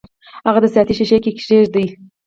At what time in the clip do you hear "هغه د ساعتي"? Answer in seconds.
0.47-0.93